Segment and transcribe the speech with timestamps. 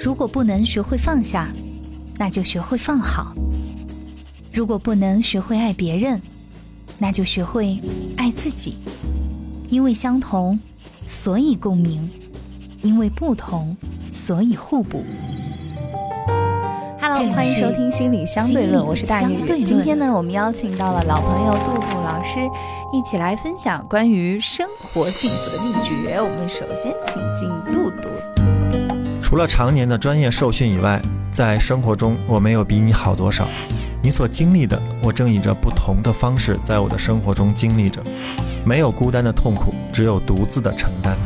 [0.00, 1.48] 如果不能学会放下，
[2.18, 3.34] 那就学会放好；
[4.52, 6.20] 如果不能学会爱别人，
[6.98, 7.78] 那就学会
[8.16, 8.76] 爱自己。
[9.68, 10.58] 因为相同，
[11.08, 12.08] 所以共鸣；
[12.82, 13.76] 因为不同，
[14.12, 15.02] 所以互补。
[17.00, 19.64] Hello，欢迎收听心理相对论，我是大相对。
[19.64, 22.48] 今天呢，我们邀请到了老朋友杜杜老师，
[22.92, 26.20] 一起来分享关于生活幸福的秘诀。
[26.20, 28.08] 我们首先请进杜杜。
[29.26, 33.44] 除了常年的专业受训以外，在生活中我没有比你好多少。
[34.00, 38.00] 你所经历的，我正以着不同的方式在我的生活中经历着。
[38.64, 41.16] 没有孤单的痛苦，只有独自的承担。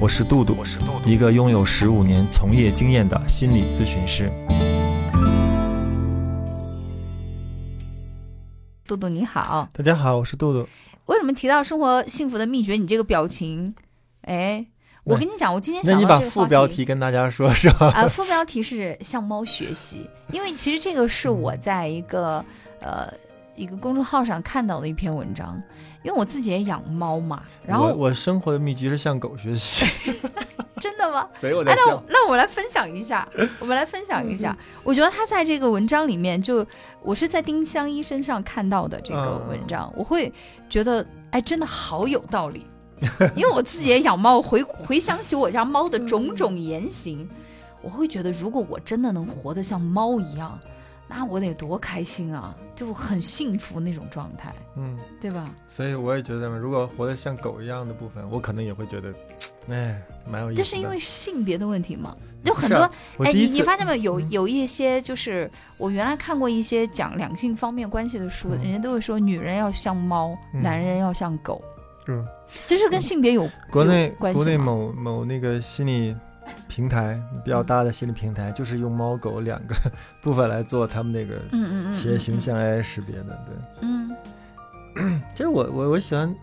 [0.00, 4.32] 我是杜杜，我是杜杜，一个拥有十五年从业经验的心理咨询师。
[8.86, 10.66] 杜杜你好，大家好，我是杜杜。
[11.04, 12.76] 为什么提到生活幸福的秘诀？
[12.76, 13.74] 你这个表情，
[14.22, 14.64] 哎，
[15.06, 17.70] 我跟你讲，我今天想到这个话副标题跟大家说说。
[17.90, 22.44] 啊、副标题是向猫学习，因为其实这个是我在一个
[22.80, 23.08] 呃
[23.54, 25.62] 一个公众号上看到的一篇文章，
[26.02, 29.86] 因为我自己也养猫嘛，然后我我生活的秘籍是向狗学习
[30.80, 31.28] 真的吗？
[31.38, 33.26] 所以我哎，那我那我们来分享一下，
[33.60, 34.56] 我们来分享一下。
[34.82, 36.66] 我觉得他在这个文章里面就，
[37.00, 40.32] 我是在丁香医生上看到的这个文章，我会
[40.68, 42.66] 觉得，哎，真的好有道理。
[43.36, 47.28] 因为我自己也养猫，回回想起我家猫的种种言行，
[47.82, 50.58] 我会觉得，如果我真的能活得像猫一样，
[51.08, 55.48] 那我得多开心啊，就很幸福那种状态，嗯，对吧？
[55.68, 59.12] 所以我也觉得嘛，如果活得像狗一样的部分，我可能也会觉得，
[59.68, 60.64] 哎，蛮有意思的。
[60.64, 62.16] 这是因为性别的问题吗？
[62.44, 62.78] 有很多
[63.24, 64.20] 哎，你你发现没有？
[64.20, 71.60] 有嗯有一些就是我原来看过一些讲两性方面关系的书，嗯人家都会说女人要像猫，嗯男人要像狗，
[72.08, 72.24] 嗯，
[72.66, 76.14] 这是跟性别有 国内有关系国内某某那个心理
[76.68, 79.74] 平台比较大的心理平台，就是用猫狗两个
[80.22, 83.44] 部分来做他们那个嗯嗯嗯企业形象 AI 识别的。
[83.46, 84.10] 对，嗯。
[85.34, 86.34] 其实我我我喜欢，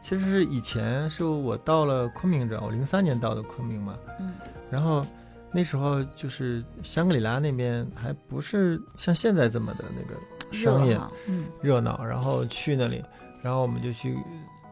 [0.00, 4.32] 其实是以前是我到了昆明这，我零三年到的昆明嘛，嗯。
[4.70, 5.04] 然后
[5.50, 10.20] 那时候就是香格里拉那边还不是像现在这么的那个
[10.52, 11.46] 热商业哈嗯。
[11.60, 13.02] 热闹，然后去那里，
[13.42, 14.16] 然后我们就去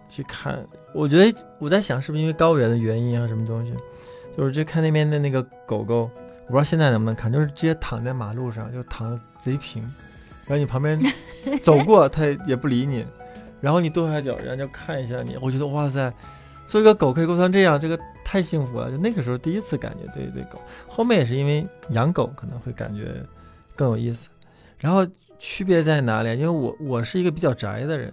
[0.09, 0.65] 去看。
[0.93, 3.73] 我觉得我在想，是不是因为高原的原因啊，什么东西？
[4.37, 6.11] 就是去看那边的那个狗狗，
[6.47, 9.83] 我不知道现在能不能看，就是直接躺在马路上，就躺的贼平，
[10.47, 11.01] 然后你旁边
[11.63, 13.07] 走过，它也不理你，
[13.61, 15.37] 然后你跺下脚，人家就看一下你。
[15.41, 16.13] 我觉得哇塞，
[16.67, 18.91] 做一个狗可以过成这样，这个太幸福了。
[18.91, 23.15] 就那个时候第一次感觉对对狗，后面也是因为养狗可能会感觉
[23.77, 24.29] 更有意思。
[24.79, 25.07] 然后
[25.39, 26.31] 区别在哪里？
[26.39, 28.13] 因为我我是一个比较宅的人，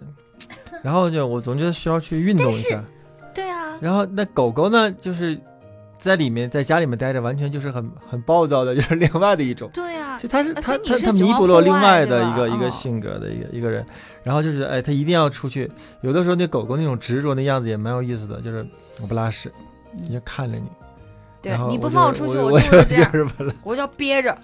[0.82, 2.84] 然后就我总觉得需要去运动一下。
[3.34, 5.40] 对啊，然后那狗狗呢，就是
[5.98, 9.70] 在里面在家里面待着，完全就是很很暴躁的，就是另外的一种。
[9.74, 13.86] 对啊其实他是呃所以你他他他是喜欢弥补了另外外的一个一个嗯性格的一个一个人，
[14.24, 15.72] 然后就是哎，它一定要出去。
[16.02, 18.66] 有的时候那狗狗那种执着的样子也蛮有意思的，就是
[19.02, 19.52] 我不拉屎，
[19.98, 20.66] 你就看着你。
[21.42, 23.54] 对你不放我出去，我就是这就样，是不拉。
[23.64, 24.38] 我就要憋着。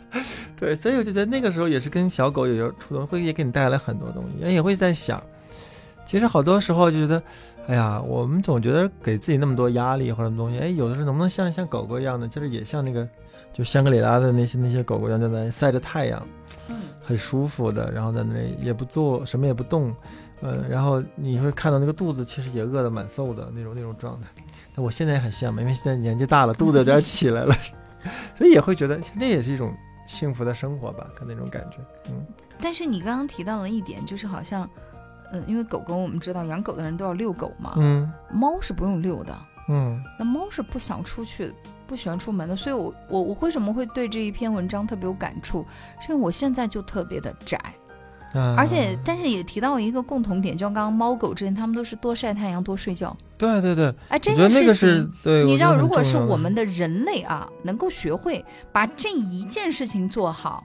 [0.60, 5.22] 对，所以我就觉得那个时候也是跟小狗有有触动，会也给你带来很多东西，也会在想，
[6.08, 7.22] 其实好多时候就觉得，
[7.68, 13.08] 哎呀，我们总觉得给自己那么多压力或者什么东西，哎，有的时候能不能像像狗狗一样的，就是也像那个
[13.54, 16.26] 就香格里拉的那些那些狗狗一样，在那晒着太阳，
[17.04, 19.94] 很舒服的，然后在那里也不做什么也不动，
[20.42, 24.28] 呃，然后你会看到那个肚子其实也饿得蛮瘦的那种那种状态。
[24.74, 27.54] 但我现在也很羡慕，因为现在年纪大了，肚子有点起来了，
[28.34, 29.76] 所以也会觉得这也是一种
[30.08, 31.78] 幸福的生活吧，跟那种感觉。
[32.12, 32.26] 嗯，
[32.62, 34.70] 但是你刚刚提到了一点，就是好像，
[35.34, 39.38] 嗯，因为狗狗我们知道养狗的人都要遛狗嘛，嗯猫是不用遛的。
[39.70, 41.54] 嗯那猫是不想出去，
[41.86, 45.66] 不喜欢出门的，所以我我我为什么会对这一篇文章特别有感触？
[46.00, 47.58] 是因为我现在就特别的宅，
[48.34, 53.14] 啊，而且但是也提到一个共同点，就像刚刚猫狗之间，他们都是多晒太阳、多睡觉。
[53.38, 60.64] 对对对，哎，这件事情，对，你知道，如果是我们的人类啊，能够学会把这一件事情做好。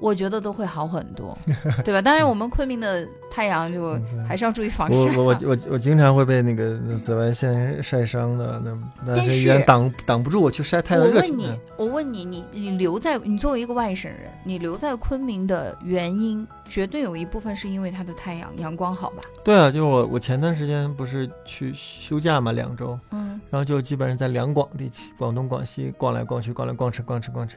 [0.00, 1.36] 我觉得都会好很多，
[1.84, 2.00] 对吧？
[2.00, 5.14] 当然，我们昆明的太阳就 还是要注意防晒啊。
[5.16, 8.76] 我我我我我经常会被那个紫外线晒伤的，那
[9.06, 11.36] 但但是是依然挡挡不住我去晒太阳我热情。
[11.36, 19.16] 问你，我问你，你你留在你作为一个外省人，你留在昆明的原因，绝对有一部分是因为它的太阳阳光好吧？
[19.44, 27.56] 对啊，就是我我前段时间不是去休假嘛，两周，嗯然后就基本上在两广地区，广东、广西逛来逛去，逛来逛吃，逛吃逛吃，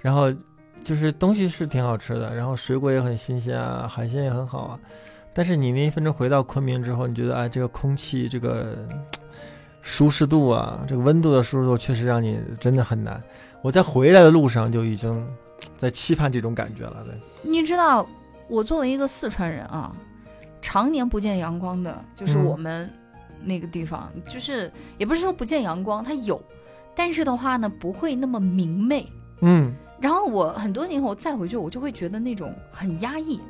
[0.00, 0.32] 然后
[0.84, 4.78] 就是东西是挺好吃的，然后水果也很新鲜啊，海鲜也很好啊。
[5.34, 8.76] 但是你那一分钟回到昆明之后，你觉得哎，这个空气，这个
[9.80, 13.22] 舒适度啊，这个温度的舒适度确实让你真的很难。
[13.62, 15.26] 我在回来的路上就已经
[15.78, 17.04] 在期盼这种感觉了。
[17.04, 17.14] 对，
[17.48, 18.06] 你知道，
[18.48, 19.94] 我作为一个四川人啊，
[20.60, 22.90] 常年不见阳光的，就是嗯我们
[23.42, 26.42] 那个地方，就是也不是说不见阳光，它有，
[26.94, 29.06] 但是的话呢，不会那么明媚。
[29.40, 33.40] 嗯然后我很多年后再回去，我就会觉得那种很压抑。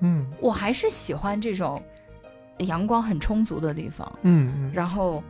[0.00, 1.80] 嗯我还是喜欢这种
[2.60, 5.22] 阳光很充足的地方，嗯嗯然后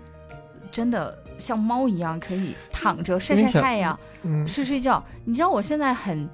[0.70, 5.04] 真的像猫一样可以躺着晒晒太阳、嗯睡睡觉。
[5.24, 6.28] 你知道我现在很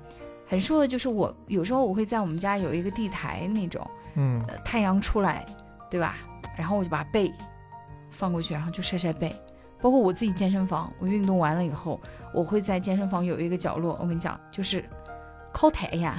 [0.46, 5.46] 很说的就是我有时候我会在我们家有一个地台那种，嗯呃，太阳出来，
[5.90, 6.16] 对吧？
[6.56, 7.32] 然后我就把被
[8.10, 9.34] 放过去，然后就晒晒背。
[9.86, 12.00] 包括我自己健身房，我运动完了以后，
[12.34, 14.84] 我会在健身房有一个角落，我跟你讲，就是
[15.52, 16.12] 烤太阳，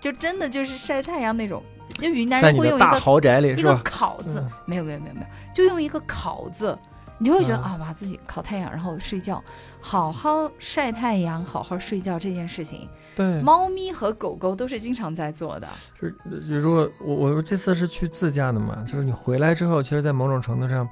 [0.00, 1.62] 就真的就是晒太阳那种。
[1.94, 3.80] 就云南在你的大人会用一个豪宅里一个是吧？
[3.84, 6.76] 烤字，嗯没有没有没有没有，就用一个烤字，
[7.16, 9.40] 你就会觉得、嗯啊，把自己烤太阳，然后睡觉，
[9.80, 15.68] 好好晒太阳，好好睡觉这件事情，对，猫咪和狗狗都是经常在做的。
[16.00, 16.12] 是，
[16.48, 20.88] 就如果我我这次是去自驾的嘛，就是你回来之后，其实，在某种程度上，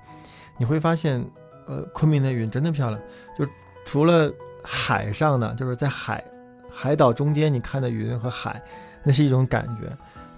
[0.58, 1.24] 你会发现，
[1.70, 3.00] 呃，昆明的云真的漂亮。
[3.38, 3.46] 就
[3.84, 4.32] 除了
[4.62, 6.22] 海上的，就是在海
[6.68, 8.60] 海岛中间你看的云和海，
[9.04, 9.86] 那是一种感觉。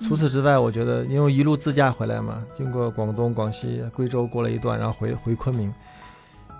[0.06, 5.72] 除此之外，我觉得因为一路自驾回来嘛，经过广东、广西、贵州过了一段，然后回回昆明。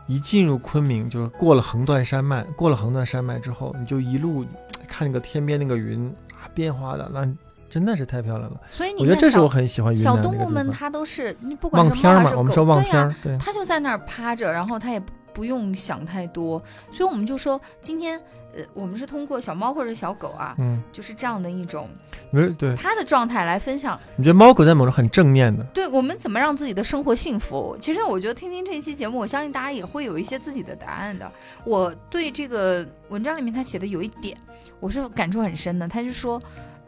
[0.08, 4.44] 一进入昆明，就是过了横断山脉，过了横断山脉之后，你就一路
[4.88, 7.24] 看那个天边那个云啊变化的，那
[7.72, 8.60] 真的是太漂亮了。
[8.69, 18.20] 所以我你看小觉得这是我很喜欢云南小动物们，它都是你不管是猫还是狗，对呀、它就在那儿趴着，然后它也不不用想太多，所以我们就说今天
[18.54, 21.88] 呃，我们是通过小猫或者小狗啊，嗯，就是这样的一种
[22.30, 27.74] 没是对，它的状态来分享，你觉得猫狗在某种很正面的，对我们怎么让自己的生活幸福。
[27.80, 31.32] 其实我觉得听听这一期节目，我相信大家也会有一些自己的答案的。
[31.64, 34.36] 我对这个文章里面他写的有一点，
[34.80, 36.38] 我是感触很深的，他是说，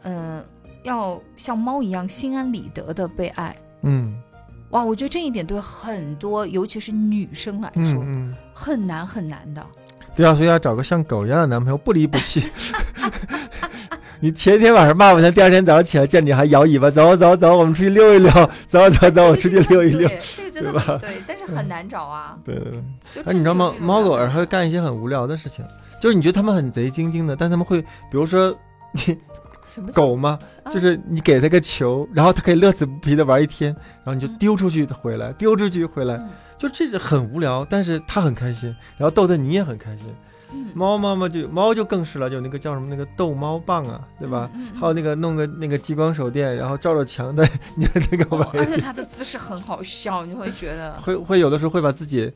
[0.03, 0.45] 嗯、
[0.85, 3.55] 要像猫一样心安理得的被爱。
[3.81, 4.15] 嗯
[4.71, 9.65] 哇，我觉得这一点对很多，尤其是女生来说，嗯嗯，很难很难的。
[10.15, 12.43] 对啊，所以要找个像狗一样的男朋友，不离不弃。
[14.21, 18.31] 你前一天晚上骂我他，第二天早上起来见你还摇尾巴，走走走，我们出去溜一溜，
[18.67, 20.09] 走走走，我出去溜一溜。
[20.35, 22.37] 这个真的对吧很对，但是很难找啊。
[22.43, 22.81] 对对对。
[23.13, 23.73] 就而你知道吗？
[23.79, 25.63] 猫狗儿还还会干一些很无聊的事情，
[26.01, 28.53] 就是你觉得它们很贼精精的，但他们会，比如说
[28.93, 29.17] 你
[29.93, 30.71] 狗嘛，啊。
[30.71, 34.37] 就是你给它个球，然后它可以乐此不疲的玩一天，然后你就嗯。
[34.37, 36.29] 丢出去回来，丢出去回来，嗯。
[36.57, 40.07] 就这是很无聊，但是它很开心，然后逗得你也很开心。
[40.53, 40.67] 嗯。
[40.73, 44.49] 猫妈妈就猫就更是了，就那个叫什么那个逗猫棒啊，对吧？？
[44.53, 47.45] 嗯嗯还有那个弄个那个激光手电，然后照着墙的，
[47.75, 50.93] 你就那个哦玩而且它的姿势很好笑，你会觉得。
[51.01, 52.31] 会会有的时候会把自己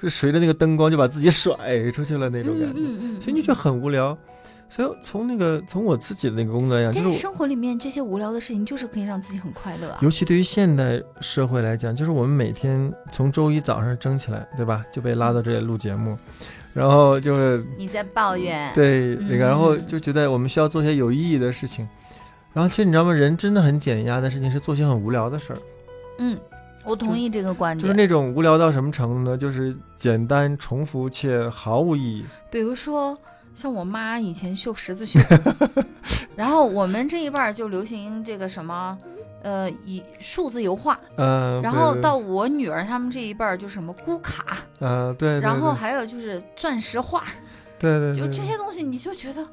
[0.00, 1.54] 是随着那个灯光就把自己甩
[1.92, 4.16] 出去了那种感觉，嗯嗯嗯，所以你就很无聊。
[4.70, 9.98] 所以从那个从我自己的那个工作来讲，就是我但是生活里面这些无聊的事情，就是可以让自己很快乐啊。
[10.00, 14.84] 尤其对于现代社会来讲，就是我们每天从周一早上争起来，对吧？
[14.92, 16.16] 就被拉到这里录节目，
[16.72, 21.86] 然后就是你在抱怨，对那个，然后嗯就觉得我们需要做些有意义的事情。
[22.52, 23.12] 然后其实你知道吗？
[23.12, 25.58] 人真的很减压的事情是做些很无聊的事儿，
[26.18, 26.38] 嗯，
[26.84, 27.94] 我同意这个观点就是。
[27.94, 29.36] 那种无聊到什么程度呢？
[29.36, 32.24] 就是简单、重复且毫无意义。
[32.50, 33.16] 比如说，
[33.54, 35.18] 像我妈以前绣十字绣，
[36.34, 38.96] 然后我们这一辈儿就流行这个什么，
[39.42, 47.24] 呃，以数字油画，嗯、然后到我女儿他们这一辈儿就什么咕卡，嗯、对对对，然后还有就是钻石画，
[47.78, 49.46] 对对对，就这些东西，你就觉得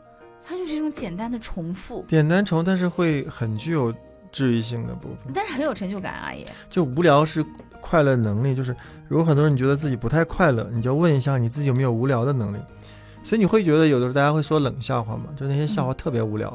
[0.45, 3.93] 它就是一种简单的重复，简单重，但是会很具有
[4.31, 5.33] 治愈性的部分。
[5.33, 6.47] 但是很有成就感啊也。
[6.69, 7.45] 就无聊是
[7.81, 8.75] 快乐能力，就是
[9.07, 12.57] 如果很多人你觉得自己不太快乐，你就问一下你自己有没有无聊的能力。
[13.27, 16.47] 所以你会觉得有的时候大家会说冷笑话嘛，就那些笑话特别无聊、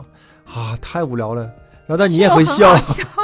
[0.47, 1.43] 啊，太无聊了。
[1.87, 3.07] 然后但你也会这个笑。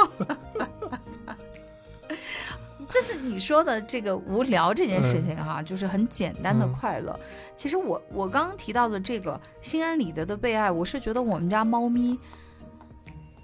[2.87, 7.19] 这是你说的这个无聊这件事情哈、就是很简单的嗯快乐。
[7.55, 12.19] 其实我我刚刚提到的这个心安理得的被爱，我是觉得我们家猫咪，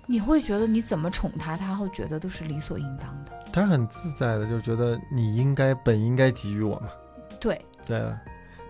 [0.05, 3.31] 你会觉得你怎么宠它，它会觉得都是理所应当的。
[3.51, 6.89] 它是很自在的，就觉得你应该本应该给予我嘛。
[7.39, 8.15] 对，对啊。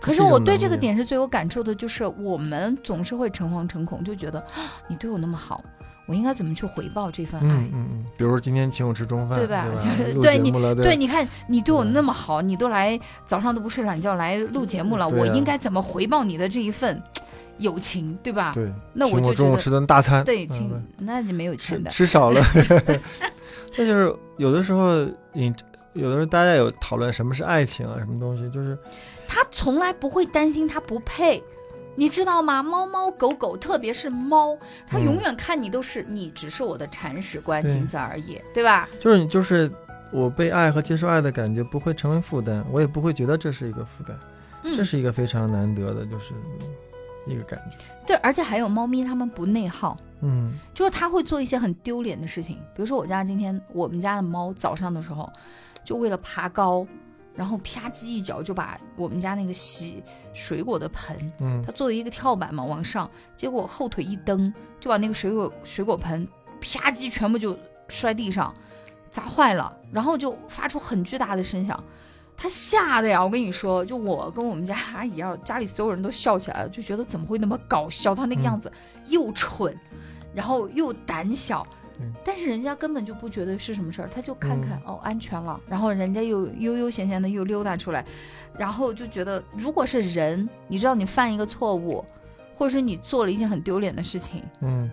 [0.05, 5.63] 可是我对这个点是最有感触的，就是我们总是会诚惶诚恐，就觉得啊你对我那么好，
[6.07, 7.47] 我应该怎么去回报这份爱？
[7.47, 9.65] 嗯嗯嗯，比如说今天请我吃中饭，对吧
[10.21, 17.01] 对你，对，你看你对我那么好，你都来早上都不睡懒觉来录节目了，我应该怎么回报你的这一份
[17.57, 18.51] 友情，对吧？
[18.53, 22.41] 对，那我就请我中午吃顿大餐，对，嗯请那你没有钱的，吃少了。
[23.74, 25.53] 这就是有的时候你
[25.93, 28.77] 有的时候大家有讨论什么是爱情啊，什么东西，就是
[29.27, 31.44] 他从来不会担心他不配，
[31.96, 32.62] 你知道吗？
[32.62, 38.88] 猫猫狗狗，特别是猫，它嗯永远看你都是你只是我的铲屎官，仅此而已，对吧？
[39.00, 39.72] 就是你就是
[40.12, 44.17] 我被爱和接受爱的感觉不会成为负担，我也不会觉得这是一个负担，
[44.63, 46.34] 嗯这，是一个非常难得的，就是
[47.25, 47.77] 一个感觉。
[48.05, 49.98] 对，而且还有猫咪，它们不内耗。
[50.22, 55.32] 嗯就是它会做一些很丢脸的事情，比如说我家今天我们家的猫早上的时候，
[55.84, 56.88] 就为了爬高，
[57.35, 66.27] 然后啪叽一脚就把我们家那个洗水果的盆，嗯它作为一个跳板嘛往上，结果后腿一蹬，就把那个水果水果盆
[66.61, 67.57] 啪叽全部就
[67.89, 68.53] 摔地上，
[69.11, 71.83] 砸坏了，然后就发出很巨大的声响。
[72.37, 73.23] 他吓得呀！
[73.23, 78.13] 我跟你说，就我跟我们家 阿姨啊，家里所有人都笑起来了，就觉得怎么会那么搞笑？
[78.13, 78.69] 他那个样子
[79.07, 79.73] 又蠢，
[80.33, 81.65] 然后又胆小
[81.99, 88.05] 嗯，但是人家根本就不觉得是什么事儿，他就看看、嗯哦安全了，然后人家又悠悠闲闲的又溜达出来，
[88.57, 92.03] 然后就觉得如果是人，你知道你犯一个错误，
[92.55, 94.89] 或者是你做了一件很丢脸的事情，嗯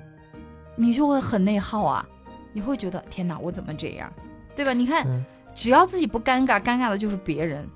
[0.75, 2.07] 你就会很内耗啊，
[2.53, 4.13] 你会觉得天哪，我怎么这样，
[4.57, 4.73] 对吧？
[4.73, 7.67] 你看，嗯只要自己不尴尬，尴尬的就是别人。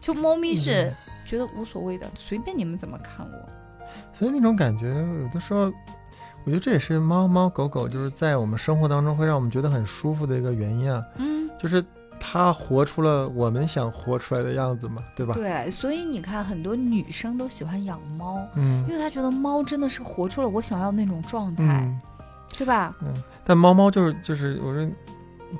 [0.00, 0.94] 就猫咪是嗯
[1.24, 3.48] 觉得无所谓的，随便你们怎么看我。
[4.12, 5.72] 所以那种感觉，有的时候，
[6.44, 11.82] 我觉得这也是猫猫狗狗就是在我们生活当中会让我们觉得很舒服的一个原因啊，嗯，就是
[12.20, 15.34] 它活出了我们想活出来的样子嘛，对吧？
[15.34, 22.00] 对，所以你看，很多女生都喜欢养猫，嗯因为她觉得猫真的是活出了我想要那种状态，嗯
[22.56, 22.94] 对吧？
[23.02, 23.12] 嗯，
[23.44, 24.88] 但猫猫就是就是我说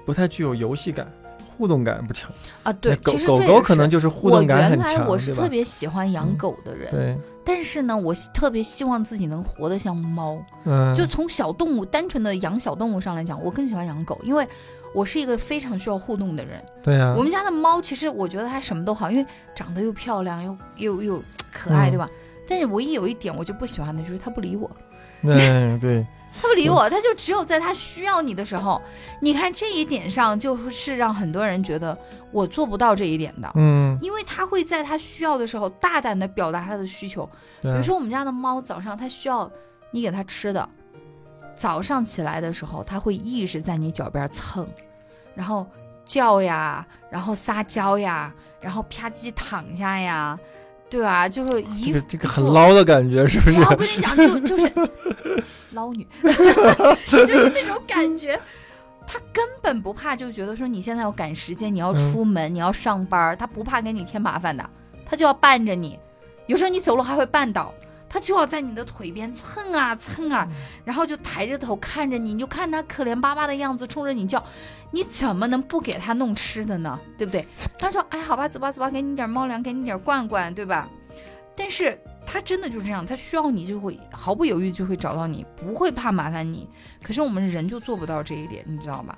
[0.05, 1.11] 不太具有游戏感，
[1.56, 2.30] 互动感不强。
[2.62, 10.38] 啊，对，狗其实狗可能就是互动感我很强，原来我是特别喜欢养嗯狗的人，对，但是呢，我特别希望自己能活得像猫。
[10.64, 14.46] 嗯，就从小动物单纯的养小动物上来讲，我更喜欢养狗，因为
[14.94, 16.62] 我是一个非常需要互动的人。
[16.82, 22.08] 对呀、我们家的猫其实我觉得它什么都好，因为长得又漂亮又又又可爱，嗯对吧？
[22.46, 24.70] 但是唯一有一点我就不喜欢的就是它不理我，
[25.23, 26.06] 嗯，对，
[26.41, 28.81] 它不理我，他就只有在他需要你的时候。
[29.21, 31.97] 你看这一点上，就是让很多人觉得
[32.31, 33.50] 我做不到这一点的。
[33.55, 37.25] 嗯，因为他会在他需要的时候大胆的表达他的需求，
[37.62, 39.50] 比比如说我们家的猫早上它需要
[39.91, 40.69] 你给它吃的，
[41.57, 44.67] 早上起来的时候它会一直在你脚边蹭，
[45.35, 45.67] 然后
[46.05, 50.38] 叫呀，然后撒娇呀，然后啪叽躺下呀，
[50.91, 51.29] 对啊？
[51.29, 54.73] 就是一这个很捞的感觉，是不是我跟你讲，就就是
[55.73, 56.07] 捞女，
[57.11, 58.38] 就是那种感觉。
[59.07, 64.64] 他根本不怕，就觉得说你现在要赶时间，你要出门，你要上班，他不怕给你添麻烦的，
[65.05, 65.99] 他就要伴着你。
[66.47, 67.73] 有时候你走路还会绊倒，
[68.14, 70.47] 他就要在你的腿边蹭啊蹭啊，
[70.85, 74.40] 然后就抬着头看着你，你就看他可怜巴巴的样子，冲着你叫，
[74.92, 76.97] 你怎么能不给他弄吃的呢？
[77.18, 77.44] 对不对？
[77.76, 80.88] 他说：“哎，好吧，走吧走吧，给你点猫粮，给你点罐罐，对吧？”
[81.56, 86.68] 但是他真的就是这样，他需要你就会毫不犹豫就会找到你，不会怕麻烦你。
[87.02, 89.12] 可是我们人就做不到这一点，你知道吗？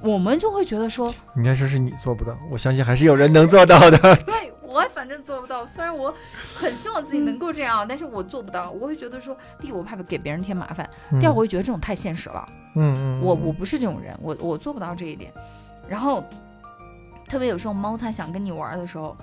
[0.00, 3.98] 我们就会觉得说，应该说是你做不到，我相信还是有人能做到的。
[3.98, 4.43] 对
[4.74, 5.64] 我反正做不到。
[5.64, 6.12] 虽然我
[6.56, 8.70] 很希望自己能够这样，但是我做不到。
[8.72, 10.84] 我会觉得说，第一，我怕给别人添麻烦；
[11.20, 12.44] 第二，我会觉得这种太现实了。
[12.74, 15.32] 嗯，嗯嗯，我我不是这种人，我我做不到这一点。
[15.88, 16.24] 然后，
[17.28, 19.16] 特别有时候猫它想跟你玩的时候，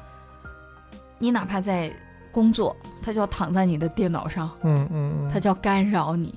[1.19, 1.91] 你哪怕在
[2.31, 6.33] 工作，它就要躺在你的电脑上，嗯嗯嗯，它就要干扰你，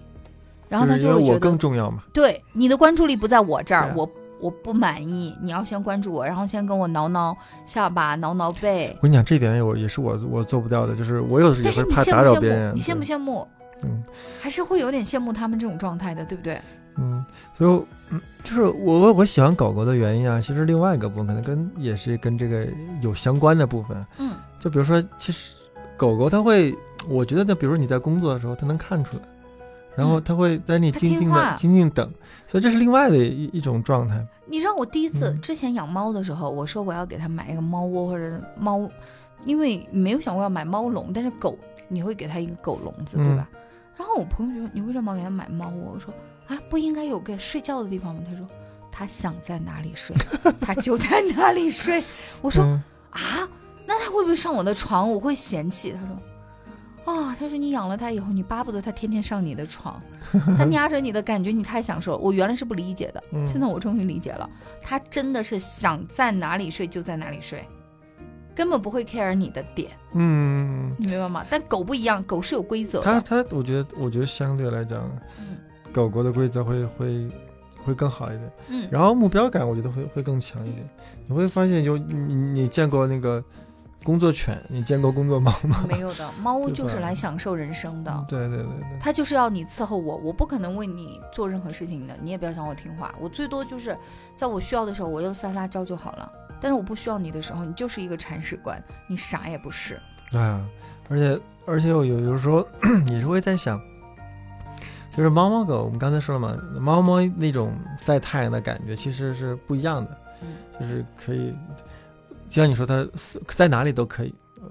[0.68, 2.02] 然后它是因为我就会觉得更重要嘛。
[2.12, 4.10] 对你的关注力不在我这儿，我
[4.44, 7.34] 我不满意，你要先关注我，然后先跟我挠挠
[7.64, 9.02] 下巴，挠挠背我。
[9.04, 12.68] 跟你讲，这点我也是我我做不到的，就是我有时也但是会怕你羡不羡打扰别人。
[12.68, 12.74] 慕？
[12.74, 13.48] 你羡不羡慕？
[13.84, 14.02] 嗯
[14.38, 16.60] 还是会有点羡慕他们这种状态的，对不对？
[16.96, 17.24] 嗯，
[17.56, 22.66] 所以嗯，就是我我我喜欢狗狗的原因啊，其实另外一个部分可能跟也是跟这个
[23.00, 24.06] 有相关的部分。
[24.18, 25.54] 嗯，就比如说，其实
[25.96, 26.76] 狗狗它会，
[27.08, 29.22] 我觉得呢，比如说你在工作的时候，它能看出来，
[29.96, 32.10] 然后嗯它会在你它静静的静静等，
[32.48, 34.24] 所以这是另外的一一种状态。
[34.46, 38.88] 你知道我第一次、嗯之前养猫的时候，我说我要给它买一个猫窝或者猫，
[39.44, 41.58] 因为没有想过要买猫笼，但是狗
[41.88, 43.48] 你会给它一个狗笼子，对嗯吧？
[43.96, 45.92] 然后我朋友说你为什么要给它买猫窝？
[45.94, 46.12] 我说
[46.46, 48.20] 啊，不应该有个睡觉的地方吗？
[48.28, 48.46] 他说
[48.92, 50.14] 他想在哪里睡，
[50.60, 52.04] 他就在哪里睡。
[52.42, 53.48] 我说、嗯啊，
[53.86, 55.10] 那他会不会上我的床？
[55.10, 55.92] 我会嫌弃。
[55.92, 56.16] 他说。
[57.04, 60.00] 啊、他说你养了它以后，你巴不得它天天上你的床，
[60.56, 62.18] 它 压着你的感觉你太享受了。
[62.18, 64.48] 我原来是不理解的，嗯现在我终于理解了，
[64.80, 67.62] 它真的是想在哪里睡就在哪里睡，
[68.54, 71.44] 根本不会 care 你的点，嗯，你明白吗？
[71.50, 73.04] 但狗不一样，狗是有规则的。
[73.04, 75.02] 它它，我觉得我觉得相对来讲，
[75.38, 75.56] 嗯
[75.92, 77.28] 狗狗的规则会会
[77.84, 78.52] 会更好一点。
[78.68, 80.88] 嗯，然后目标感我觉得会会更强一点。
[81.28, 83.44] 你会发现，就你你你见过那个
[84.04, 85.84] 工作犬，你见过工作猫吗？
[85.88, 88.24] 没有的，猫 就是来享受人生的。
[88.28, 93.96] 对对对对，它就是要你伺候我，我不可能为你做任何事情的，你也不要想我听话，我最多就是
[94.36, 96.30] 在我需要的时候，我就撒撒娇就好了。
[96.60, 99.98] 但是我不需要你的时候，你就是一个铲屎官，你啥也不是。
[100.32, 100.64] 哎呀，
[101.08, 102.66] 而且而且我有有时候
[103.08, 103.80] 也是会在想，
[105.16, 110.48] 就是猫猫狗，我们刚才说了嘛，猫猫那种晒太阳的感觉其实是不一样的，嗯
[110.80, 111.54] 就是可以，
[112.54, 114.68] 就像你说它是在哪里都可以，呃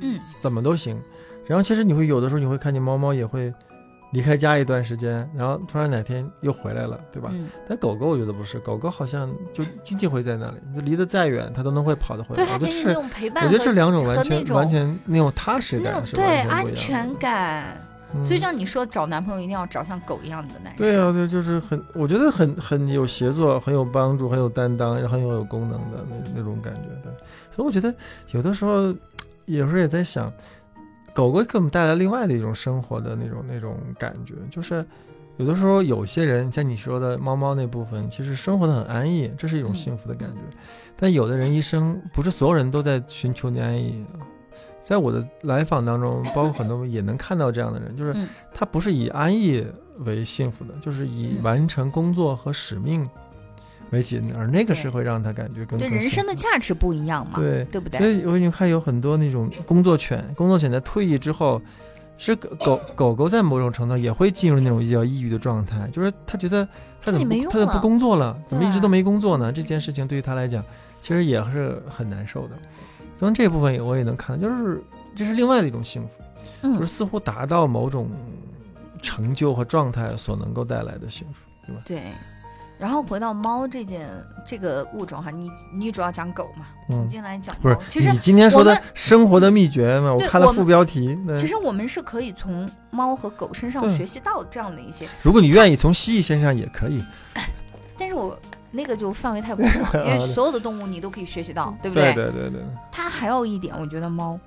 [0.00, 0.96] 嗯，怎么都行。
[1.48, 3.52] 然后其实你会有的时候你会看见猫猫也会
[4.12, 7.30] 离开家一段时间，然后突然哪天又回来了，对吧？
[7.32, 12.44] 嗯，但狗狗我觉得不是，狗狗好像就经常会在那里，就离得再远它都能会跑得回来。
[12.44, 17.87] 对，它我觉得是那种陪伴，我觉得这两种完全完全那种踏实感是对安完全不一样的全感。
[18.14, 20.78] 嗯所以像你说找男朋友一定要找像狗一样的男生。
[20.78, 26.88] 对啊，对，就是很，我觉得很很有协作，很有帮助，很有担当，然后很有有功能的那那种感觉。
[27.02, 27.12] 对，
[27.50, 27.94] 所以我觉得
[28.30, 28.94] 有的时候，
[29.44, 30.32] 有时候也在想，
[31.12, 34.82] 狗狗给我们带来另外的一种生活的那种那种感觉，就是
[35.36, 40.38] 有的时候有些人像你说的猫猫那部分，其实生活的很安逸，这是一种嗯幸福的感觉。
[40.96, 44.04] 但有的人一生不是所有人都在寻求那安逸。
[44.88, 49.62] 在我的来访当中，包括很多也能看到这样的人，就是嗯他不是以安逸
[49.98, 53.06] 为幸福的，就是以完成工作和使命
[53.90, 57.64] 为紧，而那个是会让他感觉更对人生的价价值不一样嘛，对。
[57.64, 57.98] 对不对？
[57.98, 61.60] 所以我你看有很多那种工作犬，工作犬在退役之后，
[62.16, 66.66] 其实狗狗狗狗在某种程度也会进入那种比较抑郁的状态，就是他觉得
[67.02, 69.52] 他怎么他怎么不工作了，怎么一直都没工作呢？
[69.52, 70.64] 这件事情对于他来讲，
[71.02, 72.56] 其实也是很难受的。
[73.18, 74.82] 从这部分也我也能看到，就是
[75.14, 76.10] 这是另外的一种幸福。
[76.62, 78.08] 就是嗯，似乎达到某种
[79.02, 81.34] 成就和状态所能够带来的幸福。
[81.66, 81.82] 对吧？
[81.84, 82.00] 对。
[82.78, 84.08] 然后回到猫这件
[84.46, 87.76] 这个物种哈，你你主要讲狗嘛，我嗯今天来讲不是。
[87.88, 90.14] 其实你今天说的生活的秘诀嘛？
[90.14, 91.18] 我看了副标题。
[91.26, 97.02] 那其实我们是可以从猫和狗身上学习到这样的一些，如果你愿意，从蜥蜴身上也可以，
[97.98, 98.38] 但是我
[98.70, 104.38] 那个就范围太广了，因为 所有的动物你都可以学习到，对不对对对对，它还有一点，我觉得猫，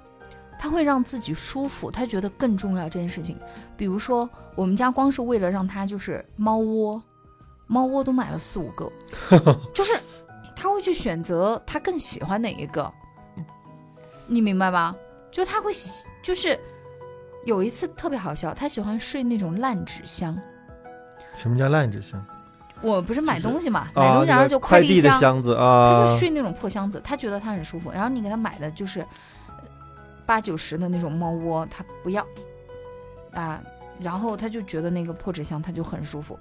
[0.59, 3.37] 它会让自己舒服，它觉得更重要这件事情。
[3.75, 7.01] 比如说，我们家光是为了让它就是猫窝，
[7.67, 8.91] 猫窝都买了四五个，
[9.73, 9.99] 就是
[10.55, 12.91] 它会去选择它更喜欢哪一个，
[14.27, 14.95] 你明白吧？
[15.31, 16.59] 就它会喜，就是
[17.45, 20.37] 有一次特别好笑，它喜欢睡那种烂纸箱。
[21.37, 22.23] 什么叫烂纸箱？
[22.81, 27.91] 我不是买东西嘛，啊，买东西然后就快递箱，递的箱子他啊就，睡那种破箱子，他觉得他很舒服。
[27.91, 29.01] 然后你给他买的就是
[29.47, 29.55] 呃
[30.25, 32.25] 八九十的那种猫窝，他不要
[33.31, 33.61] 啊。
[33.99, 36.35] 然后他就觉得那个破纸箱他就很舒服。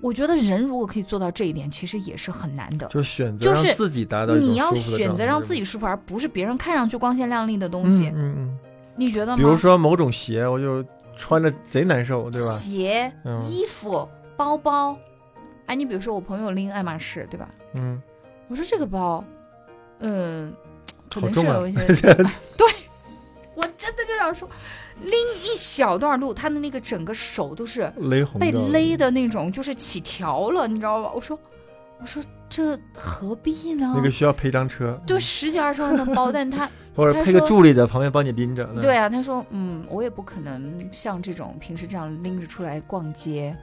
[0.00, 2.88] 我觉得人如果可以做到这一点，其实也是很难的。
[2.88, 8.12] 就选择就是让自己达到你要选择让自己舒服，而不是别人看上去光鲜亮丽的东嗯西。
[8.12, 8.58] 嗯
[8.96, 9.34] 你觉得吗？
[9.36, 10.84] 嗯，比如说某种鞋，我就
[11.16, 12.48] 穿着贼难受，对吧？
[12.48, 14.98] 鞋、嗯衣服、包包。
[15.66, 17.48] 哎，你比如说我朋友拎爱马仕，对吧？
[17.74, 18.00] 嗯，
[18.48, 19.24] 我说这个包，
[20.00, 20.52] 嗯，
[21.10, 22.14] 可能是有一些，
[22.56, 22.66] 对
[23.54, 24.48] 我真的就想说，
[25.02, 31.12] 拎一小段路，他的那个整个手都是勒红被勒的那种，就是起条了，你知道吧？
[31.14, 31.38] 我说，
[32.00, 33.92] 我说这何必呢？
[33.96, 38.64] 那个需要配张车，对，十几二十万的包，但他 或者配个助理在旁边帮你拎着。
[38.80, 43.56] 对啊，他说，嗯，我也不可能像这种平时这样拎着出来逛街。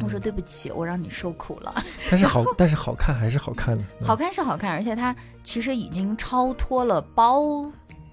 [0.00, 1.74] 我说嗯对不起，我让你受苦了。
[2.10, 7.42] 但是好，但是好看还是好看的，嗯好看是好看，而且它其实已经超脱了包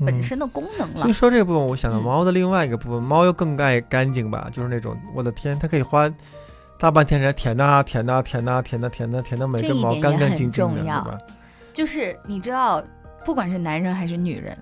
[0.06, 1.14] 本嗯身的功能了所以。
[1.14, 6.10] 说这部分，我想到嗯猫的另外一个部分，猫又更爱干净吧，就是那种我的天，它可以花
[6.78, 11.18] 大半天时间舔呐舔呐舔呐舔呐舔呐舔到每根毛干干净净的，重要对吧？
[11.74, 12.84] 就是你知道，
[13.26, 14.58] 不管是男人还是女人，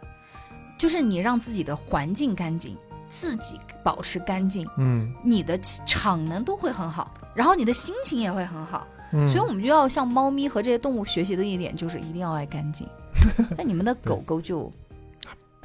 [0.80, 2.76] 就是你让自己的环境干净，
[3.10, 8.86] 自己保持干净，嗯你的气场能都会很好，然后你的心情也会很好。
[9.14, 12.86] 嗯，所以我们就要向猫咪和这些动物学习的一点，就是一定要爱干净。
[13.58, 14.72] 那你们的狗狗就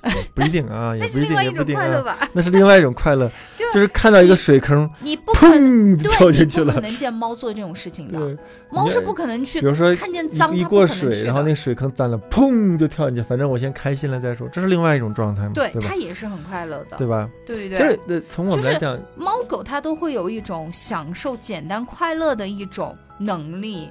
[0.34, 5.62] 不一定啊，也不一定，也不一定啊，种快乐吧， 那是另外一种快乐， 就就是看到一个水坑，你不可能。
[5.62, 6.66] 砰就跳，进去了。
[6.66, 8.36] 不可能见猫做这种事情的，对，
[8.70, 15.94] 猫是不可能去比如说看见脏，一过水，然后那水坑脏了，砰就跳进去，反正我先开心了再说，这是另外一种状态嘛，对对它？
[15.94, 17.28] 也是很快乐的，对吧？
[17.46, 17.98] 对对？
[18.08, 23.88] 呃，从我们来讲，猫狗它都会有一种享受简单快乐的一种能力，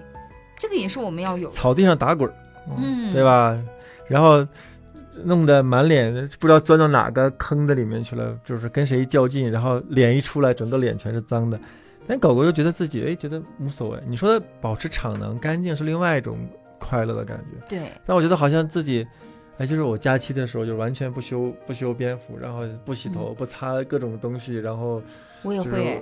[0.57, 1.53] 这个也是我们要有的。
[1.53, 2.33] 草地上打滚儿，
[2.77, 3.57] 嗯对吧？
[4.07, 4.45] 然后
[5.25, 11.59] 弄得满脸不知道钻到哪个坑子里面去了，就是跟谁较劲，然后脸一出来，整个脸全是脏的。
[12.07, 13.99] 但狗狗又觉得自己哎觉得无所谓。
[14.07, 16.37] 你说的保持场能干净是另外一种
[16.79, 19.07] 快乐的感觉，对，但我觉得好像自己。
[19.57, 25.01] 哎，就是我假期的时候，就完全不修不修边幅，然后不洗头，嗯不擦各种东西，然后
[25.43, 26.01] 我也会。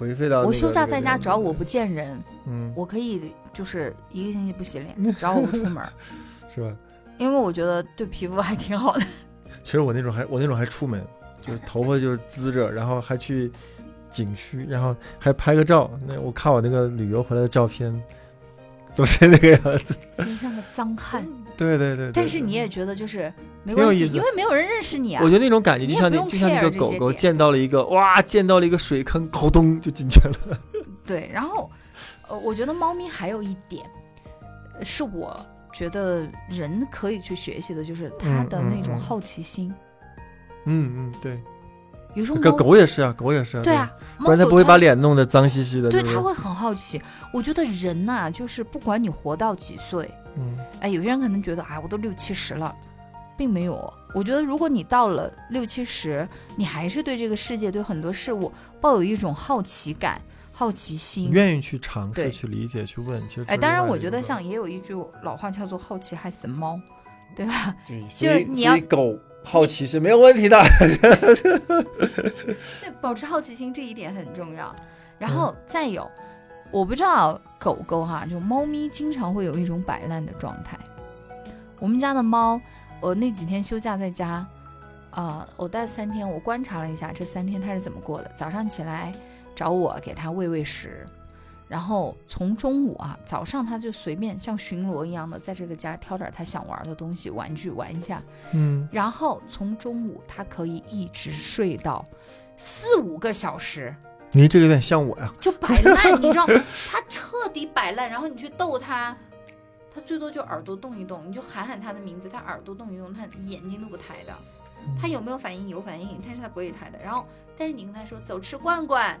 [0.00, 5.80] 颓废到、那个我休假在家，只要我不见人，嗯，我可以就是一个星期不洗脸，只要我不出门，
[6.52, 6.76] 是吧？
[7.18, 9.02] 因为我觉得对皮肤还挺好的。
[9.62, 11.04] 其实我那种还我那种还出门，
[11.44, 13.50] 就是头发就是滋着，然后还去
[14.10, 15.90] 景区，然后还拍个照。
[16.06, 17.90] 那我看我那个旅游回来的照片，
[18.94, 19.96] 都是那个样子。
[20.18, 21.26] 就像个脏汉，
[21.56, 23.32] 对对对对但是你也觉得就是
[23.64, 25.28] 没关系，因为没有人认识你啊我。
[25.28, 30.34] 觉得那种感觉就像就像那个狗狗见到了一个哇，见到了一个水坑，咕咚就进去了。
[31.04, 31.70] 对，然后
[32.28, 33.84] 呃，我觉得猫咪还有一点
[34.78, 39.72] 呃是我觉得人可以去学习的，就是它嗯的那种好奇心。
[40.64, 41.40] 嗯嗯，对，
[42.14, 43.62] 有时候狗猫狗也是啊，狗也是啊。
[43.62, 46.02] 对啊，不然它不会把脸弄得脏兮兮的，对？
[46.02, 47.00] 它会很好奇。
[47.32, 52.74] 我觉得人呐、就是不管你活到几岁，嗯哎，有些人可能觉得，哎，我都六七十了，
[53.36, 53.92] 并没有。
[54.14, 56.26] 我觉得，如果你到了六七十，
[56.56, 58.50] 你还是对这个世界、对很多事物
[58.80, 60.20] 抱有一种好奇感、
[60.58, 61.30] 好奇心。
[61.30, 66.80] 愿意去尝试、去理解、去问，其实哎，当然，我觉得像也有一句老话叫做“好奇害死猫”，
[67.36, 67.76] 对吧？
[67.86, 70.58] 对，就所以你要狗好奇是没有问题的。
[72.80, 74.74] 对，保持好奇心这一点很重要。
[75.18, 76.10] 然后再有，
[76.70, 80.78] 我不知道狗狗哈，就猫咪经常会有一种摆烂的状态。
[81.78, 82.58] 我们家的猫，
[82.98, 84.46] 我那几天休假在家，
[85.10, 88.32] 啊、我待三天，我观察了一下这三天它是怎么过的。
[88.34, 89.12] 早上起来
[89.56, 91.04] 找我给他喂喂食，
[91.66, 102.04] 然后从中午啊，早上他就随便像巡逻一样的在这个家挑点他想玩的东西玩具玩一下，嗯，然后从中午他可以一直睡到
[102.56, 103.92] 四五个小时，
[104.32, 105.32] 你这个有点像我呀。
[105.40, 106.46] 就摆烂，你知道，
[106.90, 108.08] 他彻底摆烂。
[108.08, 109.16] 然后你去逗他，
[109.94, 114.32] 他最多就耳朵动一动，你就喊喊他的名字，他耳朵动一动，他眼睛都不抬的。
[115.00, 115.68] 他有没有反应？
[115.68, 116.98] 有反应，但是他不会抬的。
[117.02, 117.26] 然后，
[117.58, 119.18] 但是你跟他说走吃罐罐，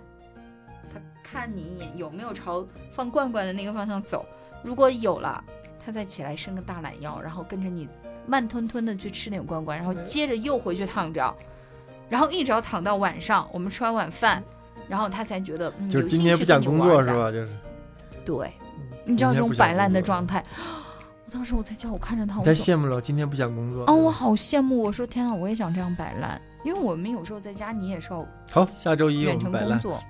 [0.96, 4.24] 它看你一眼有没有朝放罐罐的那个方向走。
[4.62, 5.42] 如果有了，
[5.84, 7.88] 他再起来伸个大懒腰，然后跟着你
[8.26, 11.34] 慢吞吞的去吃点罐罐，然后接着又回去躺着，
[12.08, 14.42] 然后一直要躺到晚上，我们吃完晚饭，
[14.88, 17.14] 然后他才觉得、嗯、就是有兴今天不想趣跟你玩是？
[17.14, 17.30] 吧？
[17.30, 17.48] 就是
[18.24, 18.52] 对，
[19.04, 20.44] 你知道这种摆烂的状态，
[21.26, 23.84] 我当时我在家，我看着他，我说太羡慕了，今天不想工作。
[23.84, 24.82] 啊，我好羡慕。
[24.82, 29.38] 我说天啊，我也想这样摆烂，因为我们有时候在家，你也是要好，下周一远。
[29.38, 30.02] 程工作。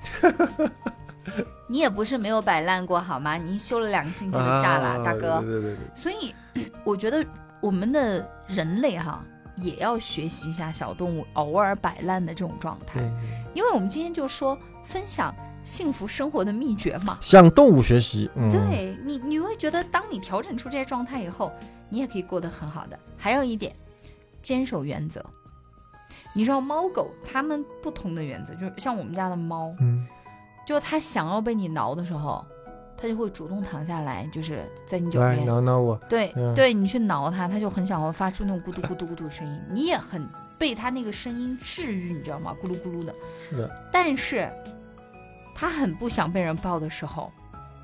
[1.69, 3.35] 你也不是没有摆烂过好吗？
[3.37, 5.39] 你休了两个星期的假了，啊大哥。
[5.41, 6.35] 对对对对，所以
[6.83, 7.23] 我觉得
[7.61, 9.23] 我们的人类哈，
[9.57, 13.11] 也要学习一下小动物偶尔摆烂的这种状态对，
[13.53, 17.19] 因为我们今天就说分享幸福生活的秘诀嘛。
[17.21, 18.31] 向动物学习。
[18.35, 21.53] 嗯，对你，你会觉得当你调整出这些状态以后，
[21.91, 22.99] 你也可以过得很好的。
[23.19, 23.75] 还有一点，
[24.41, 25.23] 坚守原则。
[26.37, 30.07] 你知道猫狗它们不同的原则，就是像我们家的猫，嗯，
[30.67, 32.45] 就它想要被你挠的时候，
[32.95, 35.99] 它就会主动躺下来，就是在你脚边，挠挠我。
[36.11, 42.55] 对、嗯对，你去挠它，它就很想要发出那种咕嘟咕嘟咕嘟的声音，你也很被它那个声音治愈，你知道吗？
[42.63, 43.15] 咕噜咕噜的。
[43.49, 44.47] 是的，但是
[45.55, 47.33] 它很不想被人抱的时候，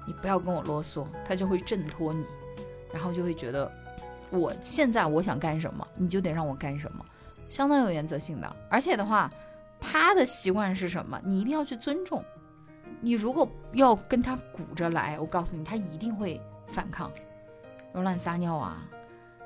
[0.06, 2.22] 你不要跟我啰嗦，它就会挣脱你，
[2.92, 3.72] 然后就会觉得
[4.28, 7.02] 我现在我想干什么，你就得让我干什么，
[7.52, 8.56] 相当有原则性的。
[8.70, 9.30] 而且的话，
[9.78, 12.24] 它的习惯是什么，你一定要去尊重。
[13.02, 17.10] 你如果要跟它鼓着来，我告诉你，它一定会反抗，
[17.92, 18.82] 然后乱撒尿啊，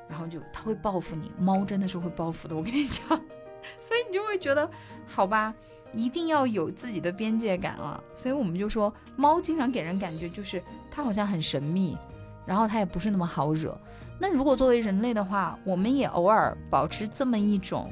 [0.08, 1.32] 然后就它会报复你。
[1.36, 3.08] 猫真的是会报复的，我跟你讲，
[3.80, 4.70] 所以你就会觉得，
[5.04, 5.52] 好吧，
[5.92, 8.00] 一定要有自己的边界感啊。
[8.14, 11.98] 所以我们就说，猫经常给人感觉就是它好像很神秘，
[12.44, 13.76] 然后它也不是那么好惹。
[14.18, 17.90] 那如果作为人类的话，我们也偶尔保持这么一种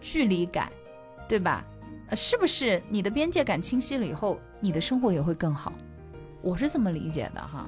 [0.00, 0.70] 距离感，
[1.28, 1.64] 对吧？
[2.08, 5.72] 呃，是不是你的边界感清晰了以后，你的生活也会更好？
[6.42, 7.66] 我是这么理解的哈。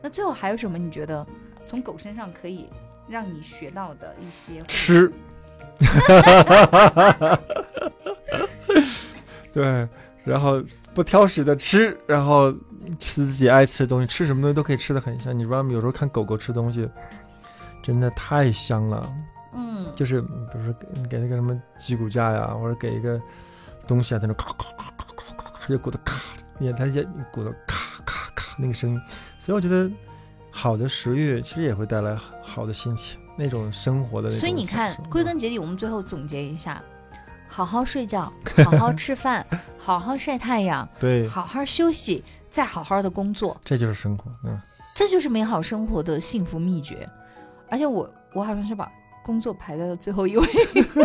[0.00, 0.78] 那最后还有什么？
[0.78, 1.26] 你觉得
[1.66, 2.68] 从狗身上可以
[3.08, 4.62] 让你学到的一些？
[4.68, 5.10] 吃。
[9.52, 9.88] 对，
[10.24, 10.62] 然后
[10.94, 12.52] 不挑食的吃，然后
[12.98, 15.36] 吃自己爱吃的东西，吃什么东西都可以吃的很香。
[15.36, 15.72] 你知道吗？
[15.72, 16.88] 有时候看狗狗吃东西，
[17.82, 19.14] 真的太香了。
[19.52, 23.20] 嗯，就是比如说给给那个什么鸡骨架呀，或者给一个
[23.86, 26.20] 东西啊，在那咔咔咔咔咔咔咔，就鼓的咔，
[26.60, 29.00] 也它也鼓的咔咔咔那个声音，
[29.40, 29.90] 所以我觉得
[30.52, 36.80] 好的食欲其实也会带来好的心情，那种生活的所以你看，归根结底，我们最后总结一下，
[37.48, 38.32] 好好睡觉，
[38.64, 39.44] 好好吃饭，
[39.76, 44.56] 好好晒太阳，对，好好休息，再好好的工作，这就是生活，嗯，
[44.94, 47.08] 这就是美好生活的幸福秘诀。
[47.70, 48.90] 而且我我好像是把
[49.24, 50.46] 工作排在了最后一位，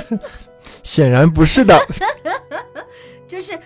[0.83, 1.77] 显然不是的，
[3.27, 3.57] 就是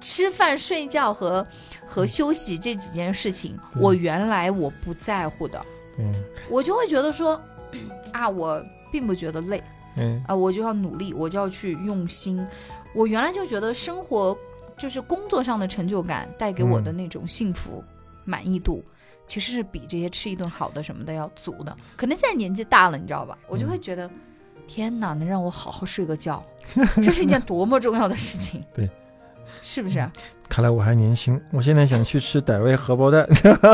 [0.00, 1.46] 吃饭、睡觉和
[1.86, 5.60] 和休息这几件事情，我原来我不在乎的，
[5.98, 6.12] 嗯
[6.50, 7.40] 我就会觉得说，
[8.12, 9.62] 啊，我并不觉得累
[9.96, 10.22] 嗯。
[10.26, 12.46] 啊，我就要努力，我就要去用心。
[12.94, 14.36] 我原来就觉得生活
[14.78, 16.96] 就是工作上的成就感带给我的嗯。
[16.96, 17.82] 那种幸福、
[18.24, 18.82] 满意度，
[19.26, 21.76] 其实是比这些吃一顿好的什么的要足的。
[21.96, 23.36] 可能现在年纪大了，你知道吧？
[23.48, 24.10] 我就会觉得，
[24.66, 26.44] 天哪，能让我好好睡个觉，
[27.02, 28.64] 这是一件多么重要的事情。
[28.74, 28.88] 对，
[29.62, 30.08] 是不是？
[30.48, 33.28] 看来我还年轻，我现在想去吃傣味荷包蛋，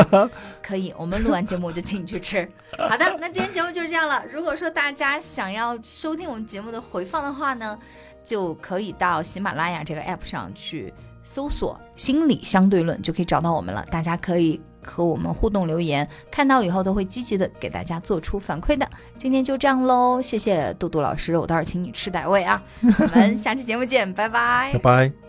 [0.59, 2.49] 可以，我们录完节目我就请你去吃。
[2.89, 4.25] 好的，那今天节目就是这样了。
[4.31, 7.77] 如果说大家想要收听我们节目的回放的话呢，
[8.23, 10.91] 就可以到喜马拉雅这个 app 上去
[11.23, 13.85] 搜索“心理相对论”，就可以找到我们了。
[13.89, 18.87] 大家可以和我们互动留言，看到以后都会积极的给大家做出反馈的。
[19.17, 22.61] 今天就这样喽，谢谢杜杜老师，我待会儿请你吃傣味啊。
[22.81, 24.79] 我们下期节目见，拜拜拜。
[24.79, 25.22] 拜。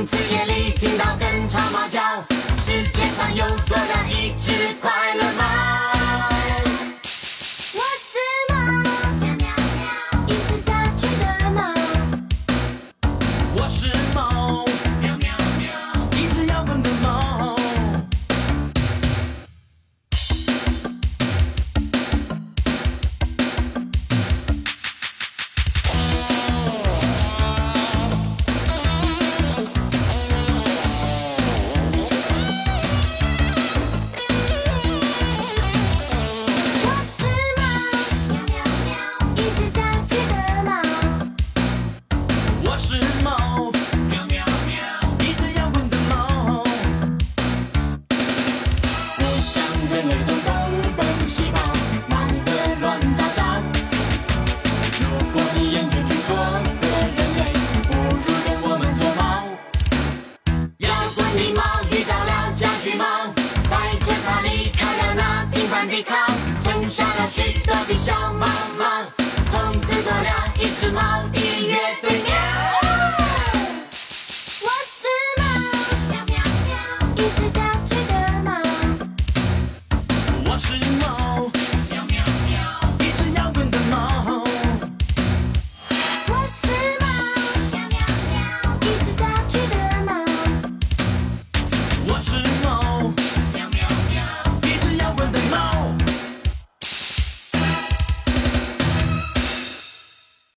[0.00, 2.00] 从此夜里听到跟吵猫叫，
[2.56, 5.99] 世界上有多了一只快乐猫。